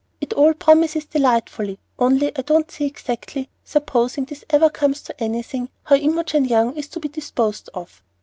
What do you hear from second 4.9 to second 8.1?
to anything, how Imogen Young is to be disposed of."